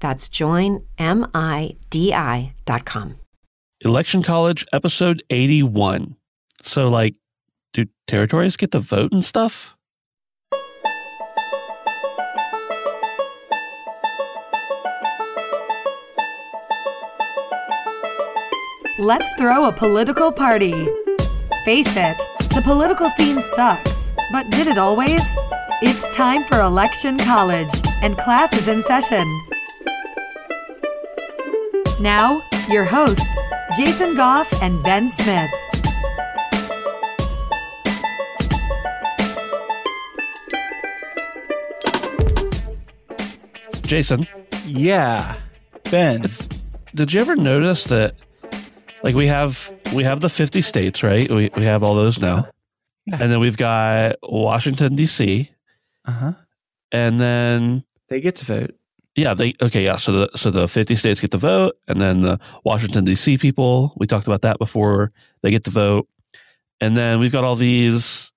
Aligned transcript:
That's 0.00 0.28
joinmidi.com. 0.28 0.86
Election 3.82 4.22
College, 4.22 4.66
episode 4.72 5.22
81. 5.30 6.16
So, 6.62 6.88
like, 6.88 7.14
do 7.72 7.86
territories 8.06 8.56
get 8.56 8.70
the 8.70 8.78
vote 8.80 9.12
and 9.12 9.24
stuff? 9.24 9.74
Let's 18.98 19.30
throw 19.34 19.66
a 19.66 19.72
political 19.72 20.32
party. 20.32 20.72
Face 21.66 21.94
it, 21.96 22.16
the 22.54 22.62
political 22.64 23.10
scene 23.10 23.42
sucks. 23.42 24.10
But 24.32 24.50
did 24.50 24.66
it 24.66 24.78
always? 24.78 25.20
It's 25.82 26.08
time 26.08 26.44
for 26.46 26.60
Election 26.60 27.18
College, 27.18 27.70
and 28.02 28.16
class 28.16 28.56
is 28.56 28.68
in 28.68 28.82
session. 28.82 29.45
Now, 32.00 32.42
your 32.68 32.84
hosts, 32.84 33.44
Jason 33.76 34.14
Goff 34.14 34.50
and 34.62 34.82
Ben 34.82 35.10
Smith. 35.10 35.50
Jason, 43.82 44.26
Yeah. 44.66 45.36
Ben. 45.90 46.24
did 46.94 47.12
you 47.12 47.20
ever 47.20 47.36
notice 47.36 47.84
that 47.84 48.14
like 49.02 49.14
we 49.14 49.26
have 49.26 49.72
we 49.94 50.02
have 50.02 50.20
the 50.20 50.28
50 50.28 50.60
states, 50.62 51.02
right? 51.02 51.30
We 51.30 51.50
we 51.56 51.64
have 51.64 51.82
all 51.84 51.94
those 51.94 52.18
now. 52.18 52.48
Yeah. 53.06 53.18
And 53.20 53.30
then 53.30 53.38
we've 53.38 53.56
got 53.56 54.16
Washington 54.22 54.96
DC 54.96 55.48
Uh 56.04 56.10
huh. 56.12 56.32
and 56.90 57.20
then 57.20 57.84
They 58.08 58.20
get 58.20 58.34
to 58.36 58.44
vote. 58.44 58.74
Yeah, 59.16 59.34
they 59.34 59.54
okay, 59.62 59.84
yeah, 59.84 59.96
so 59.96 60.12
the 60.12 60.30
so 60.36 60.50
the 60.50 60.68
50 60.68 60.96
states 60.96 61.20
get 61.20 61.30
to 61.32 61.38
vote 61.38 61.76
and 61.88 62.00
then 62.00 62.20
the 62.20 62.38
Washington 62.64 63.06
DC 63.06 63.40
people, 63.40 63.94
we 63.96 64.06
talked 64.06 64.26
about 64.26 64.42
that 64.42 64.58
before, 64.58 65.12
they 65.42 65.50
get 65.50 65.64
to 65.64 65.70
vote. 65.70 66.08
And 66.80 66.96
then 66.96 67.20
we've 67.20 67.32
got 67.32 67.44
all 67.44 67.56
these 67.56 68.30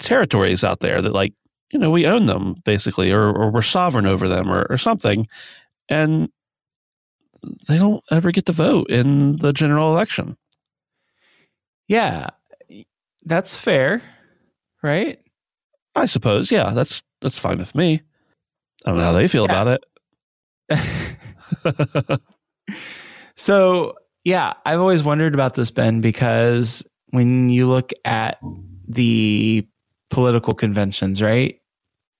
territories 0.00 0.64
out 0.64 0.80
there 0.80 1.00
that 1.02 1.12
like, 1.12 1.34
you 1.72 1.78
know, 1.78 1.90
we 1.90 2.06
own 2.06 2.26
them 2.26 2.56
basically 2.64 3.12
or 3.12 3.30
or 3.30 3.50
we're 3.50 3.62
sovereign 3.62 4.06
over 4.06 4.28
them 4.28 4.50
or 4.50 4.66
or 4.70 4.78
something. 4.78 5.26
And 5.88 6.28
they 7.68 7.78
don't 7.78 8.02
ever 8.10 8.32
get 8.32 8.46
to 8.46 8.52
vote 8.52 8.90
in 8.90 9.36
the 9.36 9.52
general 9.52 9.92
election. 9.92 10.36
Yeah. 11.86 12.30
That's 13.24 13.58
fair. 13.60 14.02
Right? 14.82 15.20
I 15.94 16.06
suppose, 16.06 16.50
yeah, 16.50 16.70
that's 16.70 17.02
that's 17.20 17.38
fine 17.38 17.58
with 17.58 17.74
me. 17.74 18.02
I 18.86 18.90
don't 18.90 18.98
know 18.98 19.04
how 19.04 19.12
they 19.12 19.28
feel 19.28 19.46
Yeah. 19.46 19.52
about 19.52 19.68
it. 19.68 19.84
so, 23.36 23.94
yeah, 24.24 24.54
I've 24.66 24.80
always 24.80 25.02
wondered 25.02 25.34
about 25.34 25.54
this, 25.54 25.70
Ben, 25.70 26.00
because 26.00 26.86
when 27.10 27.48
you 27.48 27.66
look 27.66 27.92
at 28.04 28.38
the 28.86 29.66
political 30.10 30.54
conventions, 30.54 31.22
right? 31.22 31.60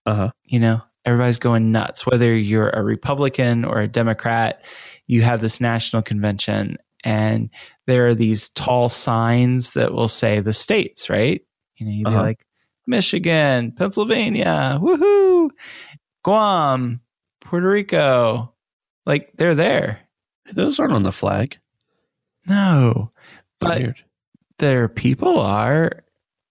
uh-huh. 0.06 0.30
You 0.44 0.60
know, 0.60 0.80
everybody's 1.04 1.38
going 1.38 1.70
nuts. 1.70 2.06
Whether 2.06 2.34
you're 2.34 2.70
a 2.70 2.82
Republican 2.82 3.64
or 3.64 3.80
a 3.80 3.88
Democrat, 3.88 4.64
you 5.06 5.20
have 5.22 5.40
this 5.42 5.60
national 5.60 6.00
convention, 6.02 6.78
and 7.04 7.50
there 7.86 8.06
are 8.08 8.14
these 8.14 8.48
tall 8.50 8.88
signs 8.88 9.72
that 9.74 9.92
will 9.92 10.08
say 10.08 10.40
the 10.40 10.52
states, 10.54 11.10
right? 11.10 11.42
You 11.76 11.86
know, 11.86 11.92
you'd 11.92 12.04
be 12.06 12.10
Uh-huh. 12.12 12.22
like 12.22 12.44
Michigan, 12.86 13.72
Pennsylvania, 13.72 14.78
woohoo, 14.80 15.50
Guam, 16.24 17.00
Puerto 17.48 17.68
Rico. 17.70 18.52
Like 19.06 19.30
they're 19.36 19.54
there. 19.54 20.00
Those 20.52 20.78
aren't 20.78 20.92
on 20.92 21.02
the 21.02 21.12
flag. 21.12 21.58
No, 22.46 23.10
but 23.58 23.78
Weird. 23.78 24.04
their 24.58 24.86
people 24.86 25.40
are 25.40 26.04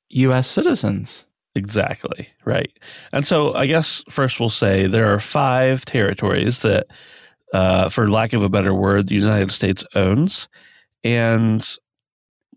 U.S. 0.09 0.47
citizens. 0.47 1.27
Exactly. 1.53 2.29
Right. 2.45 2.71
And 3.13 3.25
so 3.25 3.53
I 3.53 3.67
guess 3.67 4.03
first 4.09 4.39
we'll 4.39 4.49
say 4.49 4.87
there 4.87 5.13
are 5.13 5.19
five 5.19 5.85
territories 5.85 6.61
that, 6.61 6.87
uh, 7.53 7.89
for 7.89 8.09
lack 8.09 8.33
of 8.33 8.41
a 8.41 8.49
better 8.49 8.73
word, 8.73 9.07
the 9.07 9.15
United 9.15 9.51
States 9.51 9.83
owns. 9.93 10.47
And 11.03 11.67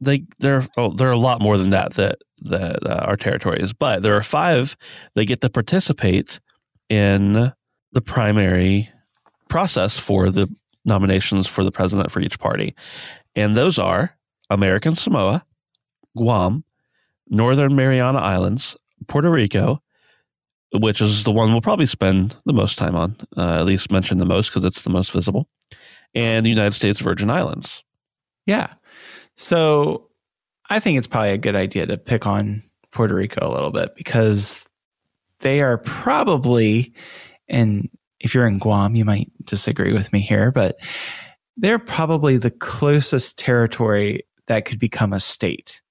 they 0.01 0.25
there 0.39 0.67
oh, 0.79 0.95
there 0.95 1.09
are 1.09 1.13
a 1.13 1.19
lot 1.19 1.43
more 1.43 1.59
than 1.59 1.71
that 1.71 1.93
that 1.95 2.19
that 2.43 2.87
uh, 2.87 3.05
are 3.05 3.17
territories, 3.17 3.75
but 3.75 4.03
there 4.03 4.17
are 4.17 4.23
five 4.23 4.79
They 5.15 5.27
get 5.27 5.43
to 5.43 5.51
participate 5.51 6.41
in 6.89 7.53
the 7.93 8.01
primary 8.01 8.89
process 9.49 9.99
for 9.99 10.31
the 10.31 10.49
nominations 10.85 11.47
for 11.47 11.65
the 11.65 11.73
president 11.73 12.11
for 12.11 12.21
each 12.21 12.39
party. 12.39 12.75
And 13.37 13.55
those 13.57 13.79
are 13.79 14.17
American 14.49 14.97
Samoa, 14.97 15.45
Guam, 16.17 16.65
Northern 17.29 17.77
Mariana 17.77 18.19
Islands, 18.19 18.77
Puerto 19.07 19.31
Rico, 19.31 19.83
which 20.73 21.01
is 21.01 21.25
the 21.25 21.33
one 21.33 21.51
we'll 21.51 21.61
probably 21.61 21.87
spend 21.87 22.37
the 22.45 22.53
most 22.53 22.79
time 22.79 22.95
on, 22.95 23.17
uh, 23.37 23.59
at 23.59 23.67
least 23.67 23.91
mention 23.91 24.19
the 24.19 24.25
most 24.25 24.51
because 24.51 24.65
it's 24.65 24.83
the 24.83 24.91
most 24.91 25.13
visible, 25.13 25.49
and 26.15 26.45
the 26.45 26.51
United 26.51 26.75
States 26.75 27.01
Virgin 27.01 27.31
Islands. 27.31 27.83
Yeah. 28.47 28.73
So 29.37 30.09
I 30.69 30.81
think 30.81 30.99
it's 30.99 31.07
probably 31.07 31.31
a 31.31 31.39
good 31.39 31.57
idea 31.57 31.87
to 31.87 31.99
pick 31.99 32.27
on 32.27 32.63
Puerto 32.93 33.15
Rico 33.15 33.47
a 33.47 33.53
little 33.53 33.71
bit 33.71 33.95
because 33.97 34.67
they 35.41 35.61
are 35.61 35.79
probably, 35.79 36.93
and 37.51 37.89
if 38.21 38.35
you're 38.35 38.47
in 38.47 38.59
Guam, 38.59 38.95
you 38.95 39.05
might 39.05 39.31
disagree 39.45 39.93
with 39.93 40.13
me 40.13 40.21
here, 40.21 40.51
but 40.51 40.79
they're 41.57 41.79
probably 41.79 42.37
the 42.37 42.51
closest 42.51 43.39
territory 43.39 44.25
that 44.47 44.65
could 44.65 44.79
become 44.79 45.13
a 45.13 45.21
state 45.21 45.83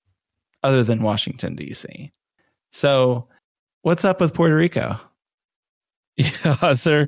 other 0.64 0.84
than 0.84 1.04
Washington, 1.04 1.56
D.C. 1.56 2.12
So 2.72 3.28
what's 3.82 4.06
up 4.06 4.20
with 4.20 4.34
Puerto 4.34 4.56
Rico? 4.56 5.00
Yeah, 6.44 6.74
they're 6.74 7.08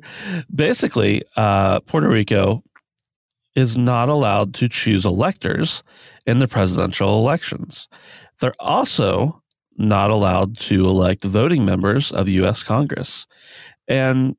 basically 0.54 1.22
uh, 1.36 1.80
Puerto 1.80 2.08
Rico 2.08 2.64
is 3.54 3.76
not 3.76 4.08
allowed 4.08 4.54
to 4.54 4.70
choose 4.70 5.04
electors 5.04 5.82
in 6.24 6.38
the 6.38 6.48
presidential 6.48 7.18
elections. 7.18 7.88
They're 8.40 8.54
also 8.58 9.42
not 9.76 10.08
allowed 10.08 10.56
to 10.60 10.86
elect 10.86 11.24
voting 11.24 11.66
members 11.66 12.10
of 12.10 12.26
U.S. 12.26 12.62
Congress. 12.62 13.26
And 13.86 14.34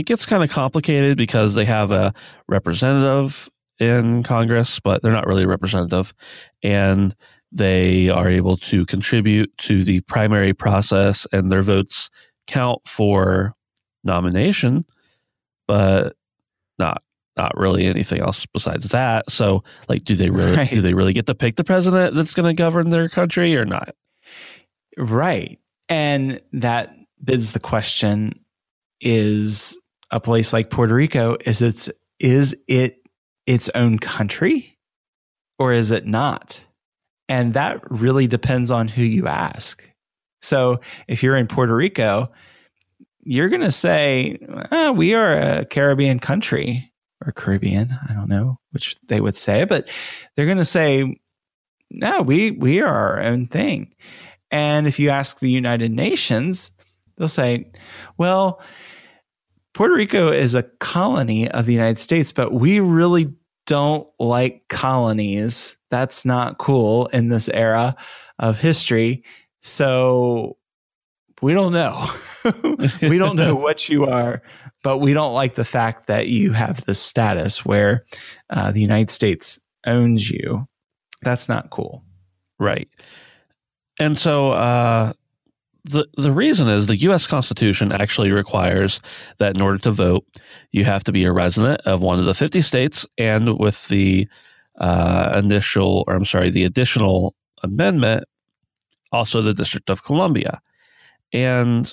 it 0.00 0.06
gets 0.06 0.26
kind 0.26 0.42
of 0.42 0.50
complicated 0.50 1.16
because 1.16 1.54
they 1.54 1.66
have 1.66 1.90
a 1.90 2.12
representative 2.48 3.48
in 3.78 4.22
Congress, 4.22 4.80
but 4.80 5.02
they're 5.02 5.12
not 5.12 5.26
really 5.26 5.44
a 5.44 5.48
representative. 5.48 6.12
And 6.62 7.14
they 7.52 8.08
are 8.08 8.28
able 8.28 8.56
to 8.58 8.86
contribute 8.86 9.56
to 9.58 9.84
the 9.84 10.00
primary 10.02 10.54
process, 10.54 11.26
and 11.32 11.50
their 11.50 11.62
votes 11.62 12.10
count 12.46 12.80
for 12.86 13.54
nomination, 14.04 14.84
but 15.68 16.16
not 16.78 17.02
not 17.36 17.56
really 17.56 17.86
anything 17.86 18.20
else 18.20 18.44
besides 18.52 18.88
that. 18.88 19.30
So, 19.30 19.62
like, 19.88 20.04
do 20.04 20.14
they 20.16 20.30
really 20.30 20.56
Right. 20.56 20.70
do 20.70 20.80
they 20.82 20.94
really 20.94 21.12
get 21.12 21.26
to 21.26 21.34
pick 21.34 21.56
the 21.56 21.64
president 21.64 22.14
that's 22.14 22.34
going 22.34 22.46
to 22.54 22.58
govern 22.60 22.90
their 22.90 23.08
country 23.08 23.56
or 23.56 23.64
not? 23.64 23.94
Right. 24.96 25.58
And 25.88 26.40
that 26.52 26.94
bids 27.22 27.52
the 27.52 27.60
question 27.60 28.32
is 29.00 29.78
a 30.10 30.20
place 30.20 30.52
like 30.52 30.70
Puerto 30.70 30.94
Rico 30.94 31.36
is 31.44 31.62
its 31.62 31.90
is 32.18 32.56
it 32.66 33.02
its 33.46 33.68
own 33.74 33.98
country? 33.98 34.76
or 35.60 35.74
is 35.74 35.90
it 35.92 36.06
not? 36.06 36.60
And 37.28 37.52
that 37.52 37.82
really 37.90 38.26
depends 38.26 38.72
on 38.72 38.88
who 38.88 39.02
you 39.02 39.28
ask. 39.28 39.88
So 40.40 40.80
if 41.06 41.22
you're 41.22 41.36
in 41.36 41.46
Puerto 41.46 41.76
Rico, 41.76 42.32
you're 43.20 43.50
going 43.50 43.60
to 43.60 43.70
say, 43.70 44.38
ah, 44.72 44.90
we 44.90 45.14
are 45.14 45.36
a 45.36 45.64
Caribbean 45.66 46.18
country 46.18 46.90
or 47.24 47.32
Caribbean. 47.32 47.94
I 48.08 48.14
don't 48.14 48.30
know 48.30 48.58
which 48.70 48.96
they 49.06 49.20
would 49.20 49.36
say, 49.36 49.64
but 49.64 49.88
they're 50.34 50.46
going 50.46 50.56
to 50.56 50.64
say, 50.64 51.20
no, 51.90 52.22
we, 52.22 52.52
we 52.52 52.80
are 52.80 52.88
our 52.88 53.20
own 53.20 53.46
thing. 53.46 53.94
And 54.50 54.86
if 54.86 54.98
you 54.98 55.10
ask 55.10 55.38
the 55.38 55.50
United 55.50 55.92
Nations, 55.92 56.70
they'll 57.18 57.28
say, 57.28 57.70
well, 58.16 58.62
Puerto 59.80 59.94
Rico 59.94 60.30
is 60.30 60.54
a 60.54 60.62
colony 60.62 61.50
of 61.52 61.64
the 61.64 61.72
United 61.72 61.96
States, 61.96 62.32
but 62.32 62.52
we 62.52 62.80
really 62.80 63.32
don't 63.64 64.06
like 64.18 64.68
colonies. 64.68 65.78
That's 65.88 66.26
not 66.26 66.58
cool 66.58 67.06
in 67.14 67.30
this 67.30 67.48
era 67.48 67.96
of 68.38 68.60
history. 68.60 69.24
So 69.62 70.58
we 71.40 71.54
don't 71.54 71.72
know. 71.72 72.08
we 73.00 73.16
don't 73.16 73.36
know 73.36 73.54
what 73.56 73.88
you 73.88 74.04
are, 74.04 74.42
but 74.82 74.98
we 74.98 75.14
don't 75.14 75.32
like 75.32 75.54
the 75.54 75.64
fact 75.64 76.08
that 76.08 76.28
you 76.28 76.52
have 76.52 76.84
the 76.84 76.94
status 76.94 77.64
where 77.64 78.04
uh, 78.50 78.72
the 78.72 78.82
United 78.82 79.08
States 79.08 79.58
owns 79.86 80.28
you. 80.28 80.68
That's 81.22 81.48
not 81.48 81.70
cool. 81.70 82.04
Right. 82.58 82.90
And 83.98 84.18
so 84.18 84.50
uh, 84.50 85.14
the 85.84 86.06
the 86.16 86.32
reason 86.32 86.68
is 86.68 86.86
the 86.86 86.96
U.S. 86.98 87.26
Constitution 87.26 87.92
actually 87.92 88.30
requires 88.30 89.00
that 89.38 89.56
in 89.56 89.62
order 89.62 89.78
to 89.78 89.90
vote, 89.90 90.26
you 90.72 90.84
have 90.84 91.04
to 91.04 91.12
be 91.12 91.24
a 91.24 91.32
resident 91.32 91.80
of 91.82 92.00
one 92.00 92.18
of 92.18 92.26
the 92.26 92.34
50 92.34 92.62
states, 92.62 93.06
and 93.18 93.58
with 93.58 93.88
the 93.88 94.28
uh, 94.78 95.32
initial, 95.36 96.04
or 96.06 96.14
I'm 96.14 96.24
sorry, 96.24 96.50
the 96.50 96.64
additional 96.64 97.34
amendment, 97.62 98.24
also 99.12 99.42
the 99.42 99.54
District 99.54 99.90
of 99.90 100.04
Columbia. 100.04 100.60
And 101.32 101.92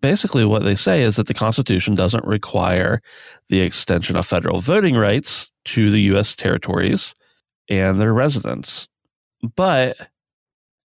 basically, 0.00 0.44
what 0.44 0.64
they 0.64 0.76
say 0.76 1.02
is 1.02 1.16
that 1.16 1.26
the 1.26 1.34
Constitution 1.34 1.94
doesn't 1.94 2.24
require 2.24 3.00
the 3.48 3.60
extension 3.60 4.16
of 4.16 4.26
federal 4.26 4.60
voting 4.60 4.96
rights 4.96 5.50
to 5.66 5.90
the 5.90 6.00
U.S. 6.02 6.34
territories 6.34 7.14
and 7.68 8.00
their 8.00 8.12
residents, 8.12 8.88
but 9.56 9.96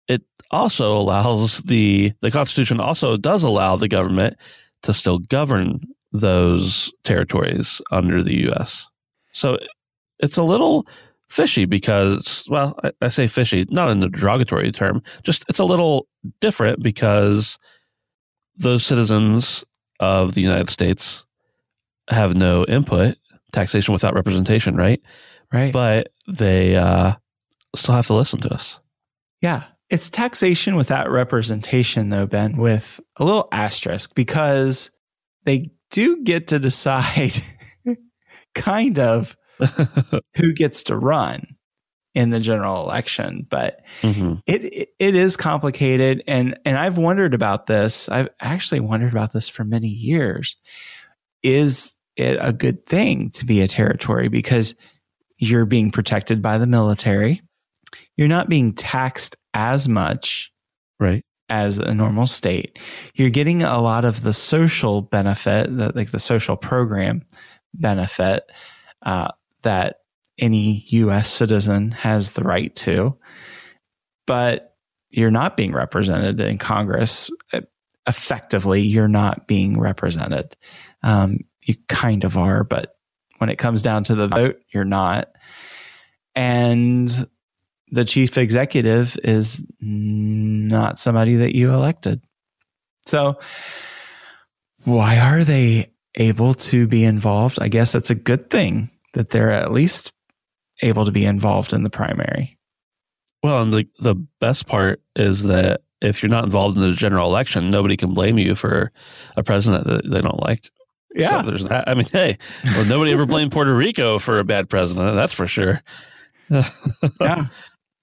it 0.07 0.21
also 0.51 0.97
allows 0.97 1.59
the 1.59 2.13
the 2.21 2.31
Constitution 2.31 2.79
also 2.79 3.17
does 3.17 3.43
allow 3.43 3.75
the 3.75 3.87
government 3.87 4.37
to 4.83 4.93
still 4.93 5.19
govern 5.19 5.79
those 6.11 6.91
territories 7.03 7.81
under 7.91 8.23
the 8.23 8.41
U.S. 8.41 8.87
So 9.33 9.57
it's 10.19 10.37
a 10.37 10.43
little 10.43 10.87
fishy 11.29 11.65
because, 11.65 12.45
well, 12.49 12.79
I, 12.83 12.91
I, 13.01 13.09
say 13.09 13.27
fishy, 13.27 13.65
not 13.69 13.89
in 13.89 14.01
a 14.01 14.09
derogatory 14.09 14.71
term, 14.71 15.01
just 15.23 15.43
it's 15.49 15.59
a 15.59 15.65
little 15.65 16.07
different 16.39 16.81
because 16.81 17.57
those 18.55 18.85
citizens 18.85 19.65
of 19.99 20.33
the 20.33 20.41
United 20.41 20.69
States 20.69 21.25
have 22.09 22.35
no 22.35 22.63
input, 22.65 23.17
taxation 23.51 23.93
without 23.93 24.13
representation, 24.13 24.75
right? 24.75 25.01
Right. 25.51 25.73
But 25.73 26.11
they 26.27 26.75
uh, 26.75 27.13
still 27.75 27.95
have 27.95 28.07
to 28.07 28.13
listen 28.13 28.39
to 28.41 28.53
us. 28.53 28.79
Yeah. 29.41 29.63
It's 29.89 30.09
taxation 30.09 30.75
without 30.75 31.11
representation, 31.11 32.09
though, 32.09 32.25
Ben, 32.25 32.57
with 32.57 32.99
a 33.17 33.23
little 33.23 33.47
asterisk 33.51 34.15
because 34.15 34.89
they 35.43 35.63
do 35.91 36.23
get 36.23 36.47
to 36.47 36.59
decide 36.59 37.33
kind 38.55 38.99
of 38.99 39.37
who 40.35 40.53
gets 40.53 40.83
to 40.83 40.97
run 40.97 41.55
in 42.15 42.29
the 42.29 42.39
general 42.39 42.83
election. 42.83 43.45
But 43.47 43.81
mm-hmm. 44.01 44.35
it, 44.47 44.89
it 44.97 45.15
is 45.15 45.37
complicated, 45.37 46.23
and 46.27 46.57
and 46.65 46.77
I've 46.77 46.97
wondered 46.97 47.33
about 47.33 47.67
this. 47.67 48.09
I've 48.09 48.29
actually 48.39 48.79
wondered 48.79 49.11
about 49.11 49.33
this 49.33 49.49
for 49.49 49.63
many 49.63 49.89
years. 49.89 50.55
Is 51.43 51.93
it 52.15 52.37
a 52.41 52.53
good 52.53 52.85
thing 52.87 53.29
to 53.31 53.45
be 53.45 53.61
a 53.61 53.67
territory 53.67 54.29
because 54.29 54.73
you're 55.37 55.65
being 55.65 55.91
protected 55.91 56.41
by 56.41 56.57
the 56.57 56.67
military? 56.67 57.41
You're 58.17 58.27
not 58.27 58.49
being 58.49 58.73
taxed 58.73 59.35
as 59.53 59.87
much, 59.87 60.51
right? 60.99 61.23
As 61.49 61.77
a 61.77 61.93
normal 61.93 62.25
state, 62.27 62.79
you're 63.13 63.29
getting 63.29 63.61
a 63.61 63.79
lot 63.79 64.03
of 64.03 64.23
the 64.23 64.33
social 64.33 65.01
benefit, 65.01 65.75
the, 65.75 65.91
like 65.95 66.11
the 66.11 66.19
social 66.19 66.57
program 66.57 67.23
benefit 67.73 68.49
uh, 69.05 69.29
that 69.61 69.97
any 70.37 70.83
U.S. 70.87 71.31
citizen 71.31 71.91
has 71.91 72.31
the 72.33 72.43
right 72.43 72.75
to, 72.77 73.17
but 74.25 74.75
you're 75.09 75.31
not 75.31 75.55
being 75.55 75.71
represented 75.71 76.41
in 76.41 76.57
Congress. 76.57 77.29
Effectively, 78.07 78.81
you're 78.81 79.07
not 79.07 79.47
being 79.47 79.79
represented. 79.79 80.57
Um, 81.03 81.39
you 81.65 81.75
kind 81.87 82.23
of 82.23 82.37
are, 82.37 82.63
but 82.63 82.97
when 83.37 83.49
it 83.49 83.57
comes 83.57 83.81
down 83.81 84.03
to 84.05 84.15
the 84.15 84.27
vote, 84.27 84.57
you're 84.73 84.83
not. 84.83 85.29
And 86.35 87.09
the 87.95 88.05
chief 88.05 88.37
executive 88.37 89.17
is 89.23 89.65
not 89.79 90.99
somebody 90.99 91.35
that 91.35 91.55
you 91.55 91.73
elected. 91.73 92.21
So, 93.05 93.39
why 94.83 95.17
are 95.17 95.43
they 95.43 95.91
able 96.15 96.53
to 96.53 96.87
be 96.87 97.05
involved? 97.05 97.57
I 97.61 97.69
guess 97.69 97.93
that's 97.93 98.09
a 98.09 98.15
good 98.15 98.49
thing 98.49 98.89
that 99.13 99.29
they're 99.29 99.51
at 99.51 99.71
least 99.71 100.11
able 100.81 101.05
to 101.05 101.11
be 101.11 101.25
involved 101.25 101.71
in 101.71 101.83
the 101.83 101.89
primary. 101.89 102.57
Well, 103.41 103.61
and 103.61 103.73
the 103.73 103.87
the 103.99 104.15
best 104.41 104.67
part 104.67 105.01
is 105.15 105.43
that 105.43 105.81
if 106.01 106.21
you're 106.21 106.29
not 106.29 106.43
involved 106.43 106.77
in 106.77 106.83
the 106.83 106.93
general 106.93 107.29
election, 107.29 107.71
nobody 107.71 107.95
can 107.95 108.13
blame 108.13 108.37
you 108.37 108.55
for 108.55 108.91
a 109.37 109.43
president 109.43 109.87
that 109.87 110.09
they 110.09 110.21
don't 110.21 110.41
like. 110.41 110.69
Yeah, 111.13 111.41
so 111.41 111.47
there's 111.47 111.67
that. 111.69 111.87
I 111.87 111.93
mean, 111.93 112.07
hey, 112.11 112.37
well, 112.65 112.85
nobody 112.85 113.13
ever 113.13 113.25
blamed 113.25 113.53
Puerto 113.53 113.73
Rico 113.73 114.19
for 114.19 114.39
a 114.39 114.43
bad 114.43 114.69
president. 114.69 115.15
That's 115.15 115.31
for 115.31 115.47
sure. 115.47 115.81
yeah. 116.49 117.47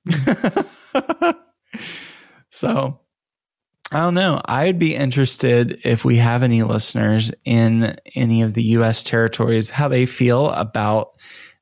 so 2.50 3.00
I 3.92 3.98
don't 3.98 4.14
know. 4.14 4.40
I'd 4.46 4.78
be 4.78 4.94
interested 4.94 5.80
if 5.84 6.02
we 6.02 6.16
have 6.16 6.42
any 6.42 6.62
listeners 6.62 7.30
in 7.44 7.94
any 8.14 8.40
of 8.40 8.54
the 8.54 8.62
U.S. 8.62 9.02
territories, 9.02 9.68
how 9.68 9.88
they 9.88 10.06
feel 10.06 10.48
about 10.50 11.10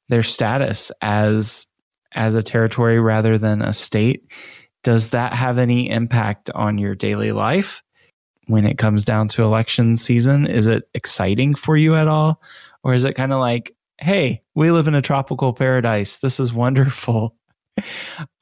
their 0.08 0.22
status 0.22 0.92
as 1.02 1.66
as 2.12 2.36
a 2.36 2.42
territory 2.42 3.00
rather 3.00 3.36
than 3.36 3.62
a 3.62 3.72
state. 3.72 4.30
Does 4.84 5.10
that 5.10 5.32
have 5.32 5.58
any 5.58 5.90
impact 5.90 6.50
on 6.54 6.78
your 6.78 6.94
daily 6.94 7.32
life 7.32 7.82
when 8.46 8.64
it 8.64 8.78
comes 8.78 9.04
down 9.04 9.28
to 9.28 9.42
election 9.42 9.96
season? 9.96 10.46
Is 10.46 10.66
it 10.68 10.84
exciting 10.94 11.54
for 11.56 11.76
you 11.76 11.96
at 11.96 12.06
all, 12.06 12.40
or 12.84 12.94
is 12.94 13.04
it 13.04 13.16
kind 13.16 13.32
of 13.32 13.40
like, 13.40 13.74
"Hey, 13.98 14.42
we 14.54 14.70
live 14.70 14.86
in 14.86 14.94
a 14.94 15.02
tropical 15.02 15.52
paradise. 15.52 16.18
This 16.18 16.38
is 16.38 16.52
wonderful." 16.52 17.34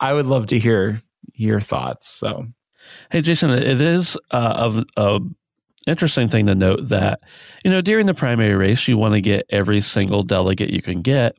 I 0.01 0.13
would 0.13 0.27
love 0.27 0.47
to 0.49 0.59
hear 0.59 1.03
your 1.35 1.61
thoughts. 1.61 2.09
So 2.09 2.47
Hey, 3.11 3.21
Jason, 3.21 3.51
it 3.51 3.81
is 3.81 4.17
uh, 4.31 4.55
of 4.57 4.85
a 4.97 5.21
interesting 5.87 6.29
thing 6.29 6.47
to 6.47 6.55
note 6.55 6.89
that 6.89 7.21
you 7.65 7.71
know 7.71 7.81
during 7.81 8.07
the 8.07 8.15
primary 8.15 8.55
race, 8.55 8.87
you 8.89 8.99
want 8.99 9.15
to 9.15 9.21
get 9.21 9.47
every 9.51 9.81
single 9.81 10.23
delegate 10.23 10.71
you 10.71 10.83
can 10.83 11.03
get. 11.03 11.37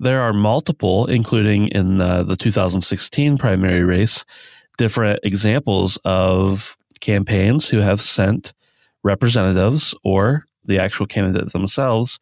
There 0.00 0.20
are 0.20 0.32
multiple, 0.32 1.06
including 1.06 1.68
in 1.68 1.98
the, 1.98 2.22
the 2.22 2.36
2016 2.36 3.36
primary 3.36 3.82
race, 3.82 4.24
different 4.76 5.20
examples 5.24 5.98
of 6.04 6.76
campaigns 7.00 7.68
who 7.68 7.78
have 7.78 8.00
sent 8.00 8.52
representatives 9.02 9.94
or 10.04 10.44
the 10.64 10.78
actual 10.78 11.06
candidate 11.06 11.52
themselves 11.52 12.20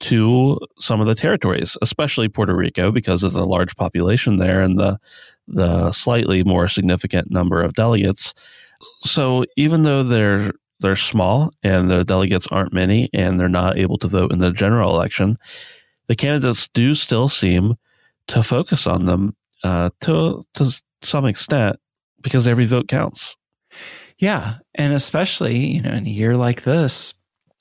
to 0.00 0.58
some 0.78 1.00
of 1.00 1.06
the 1.06 1.14
territories, 1.14 1.76
especially 1.82 2.28
Puerto 2.28 2.54
Rico, 2.54 2.90
because 2.90 3.22
of 3.22 3.32
the 3.32 3.44
large 3.44 3.76
population 3.76 4.38
there 4.38 4.62
and 4.62 4.78
the 4.78 4.98
the 5.46 5.92
slightly 5.92 6.44
more 6.44 6.68
significant 6.68 7.30
number 7.30 7.62
of 7.62 7.74
delegates. 7.74 8.34
So 9.02 9.44
even 9.56 9.82
though 9.82 10.02
they're 10.02 10.52
they're 10.80 10.96
small 10.96 11.50
and 11.62 11.90
the 11.90 12.04
delegates 12.04 12.46
aren't 12.46 12.72
many 12.72 13.08
and 13.12 13.38
they're 13.38 13.48
not 13.48 13.78
able 13.78 13.98
to 13.98 14.08
vote 14.08 14.32
in 14.32 14.38
the 14.38 14.50
general 14.50 14.94
election, 14.94 15.36
the 16.06 16.16
candidates 16.16 16.68
do 16.68 16.94
still 16.94 17.28
seem 17.28 17.74
to 18.28 18.42
focus 18.42 18.86
on 18.86 19.04
them 19.04 19.36
uh, 19.64 19.90
to 20.00 20.42
to 20.54 20.80
some 21.02 21.26
extent 21.26 21.76
because 22.22 22.46
every 22.46 22.66
vote 22.66 22.88
counts. 22.88 23.36
Yeah, 24.18 24.56
and 24.74 24.92
especially 24.92 25.58
you 25.58 25.82
know 25.82 25.92
in 25.92 26.06
a 26.06 26.10
year 26.10 26.36
like 26.36 26.62
this, 26.62 27.14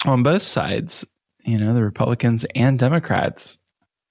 on 0.05 0.23
both 0.23 0.41
sides, 0.41 1.05
you 1.49 1.57
know 1.57 1.73
the 1.73 1.83
Republicans 1.83 2.45
and 2.55 2.77
Democrats. 2.77 3.57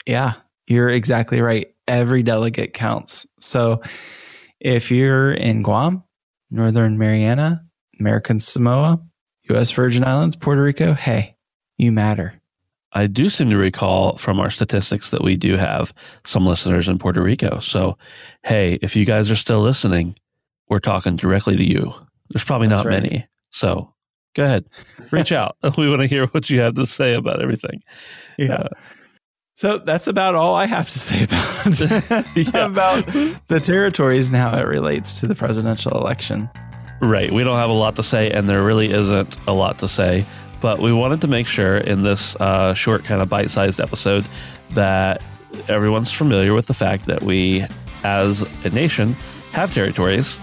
Yeah, 0.06 0.34
you're 0.66 0.88
exactly 0.88 1.40
right 1.40 1.72
every 1.86 2.22
delegate 2.22 2.74
counts. 2.74 3.26
So 3.40 3.82
if 4.60 4.90
you're 4.90 5.32
in 5.32 5.62
Guam, 5.62 6.04
Northern 6.50 6.98
Mariana, 6.98 7.64
American 7.98 8.40
Samoa, 8.40 9.00
U.S. 9.50 9.70
Virgin 9.70 10.04
Islands, 10.04 10.36
Puerto 10.36 10.62
Rico, 10.62 10.94
hey, 10.94 11.36
you 11.78 11.92
matter. 11.92 12.34
I 12.92 13.06
do 13.06 13.28
seem 13.28 13.50
to 13.50 13.56
recall 13.56 14.16
from 14.16 14.40
our 14.40 14.50
statistics 14.50 15.10
that 15.10 15.22
we 15.22 15.36
do 15.36 15.56
have 15.56 15.92
some 16.24 16.46
listeners 16.46 16.88
in 16.88 16.98
Puerto 16.98 17.22
Rico. 17.22 17.60
So, 17.60 17.98
hey, 18.44 18.78
if 18.80 18.96
you 18.96 19.04
guys 19.04 19.30
are 19.30 19.36
still 19.36 19.60
listening, 19.60 20.16
we're 20.68 20.80
talking 20.80 21.16
directly 21.16 21.56
to 21.56 21.64
you. 21.64 21.92
There's 22.30 22.44
probably 22.44 22.68
That's 22.68 22.80
not 22.82 22.88
right. 22.88 23.02
many. 23.02 23.26
So, 23.50 23.94
go 24.34 24.44
ahead, 24.44 24.64
reach 25.10 25.32
out. 25.32 25.56
We 25.78 25.88
want 25.88 26.00
to 26.02 26.06
hear 26.06 26.26
what 26.28 26.48
you 26.50 26.60
have 26.60 26.74
to 26.74 26.86
say 26.86 27.14
about 27.14 27.42
everything. 27.42 27.82
Yeah. 28.38 28.68
so 29.56 29.78
that's 29.78 30.06
about 30.06 30.34
all 30.34 30.54
I 30.54 30.66
have 30.66 30.88
to 30.90 30.98
say 30.98 31.24
about 31.24 32.26
Yeah. 32.36 32.66
about 32.66 33.06
the 33.48 33.60
territories 33.60 34.28
and 34.28 34.36
how 34.36 34.56
it 34.58 34.62
relates 34.66 35.20
to 35.20 35.26
the 35.26 35.34
presidential 35.34 35.92
election. 35.92 36.48
Right. 37.00 37.32
We 37.32 37.44
don't 37.44 37.56
have 37.58 37.70
a 37.70 37.74
lot 37.74 37.94
to 37.96 38.02
say, 38.02 38.30
and 38.30 38.48
there 38.48 38.62
really 38.64 38.90
isn't 38.90 39.36
a 39.46 39.52
lot 39.52 39.78
to 39.80 39.88
say. 39.88 40.24
But 40.60 40.80
we 40.80 40.92
wanted 40.92 41.20
to 41.20 41.28
make 41.28 41.46
sure 41.46 41.78
in 41.78 42.02
this 42.02 42.34
uh, 42.36 42.74
short, 42.74 43.04
kind 43.04 43.22
of 43.22 43.28
bite 43.28 43.50
sized 43.50 43.78
episode 43.80 44.24
that 44.74 45.22
everyone's 45.68 46.10
familiar 46.10 46.52
with 46.54 46.66
the 46.66 46.74
fact 46.74 47.06
that 47.06 47.22
we, 47.22 47.64
as 48.02 48.42
a 48.64 48.70
nation, 48.70 49.14
have 49.52 49.72
territories 49.72 50.36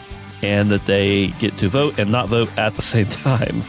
and 0.45 0.69
that 0.71 0.85
they 0.85 1.27
get 1.39 1.57
to 1.57 1.67
vote 1.67 1.97
and 1.97 2.11
not 2.11 2.29
vote 2.29 2.55
at 2.57 2.75
the 2.75 2.81
same 2.81 3.07
time. 3.07 3.63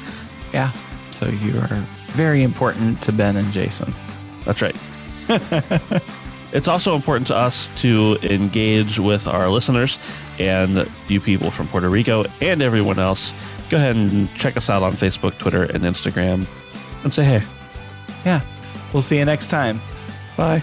Yeah. 0.53 0.73
So 1.11 1.29
you 1.29 1.59
are 1.59 1.85
very 2.09 2.43
important 2.43 3.03
to 3.03 3.13
Ben 3.13 3.37
and 3.37 3.51
Jason. 3.53 3.95
That's 4.45 4.61
right. 4.63 4.77
it's 6.53 6.69
also 6.69 6.95
important 6.95 7.27
to 7.29 7.37
us 7.37 7.71
to 7.79 8.19
engage 8.23 8.99
with 8.99 9.27
our 9.27 9.49
listeners 9.49 9.99
and 10.39 10.89
you 11.09 11.21
people 11.21 11.51
from 11.51 11.69
Puerto 11.69 11.89
Rico 11.89 12.25
and 12.41 12.63
everyone 12.63 12.99
else. 12.99 13.33
Go 13.71 13.79
ahead 13.79 13.97
and 13.97 14.33
check 14.37 14.57
us 14.57 14.71
out 14.71 14.83
on 14.83 14.93
Facebook, 14.93 15.39
Twitter, 15.39 15.65
and 15.65 15.83
Instagram 15.83 16.47
and 17.03 17.13
say 17.13 17.25
hey. 17.25 17.43
Yeah. 18.25 18.41
We'll 18.93 19.03
see 19.03 19.19
you 19.19 19.25
next 19.25 19.49
time. 19.49 19.81
Bye. 20.37 20.63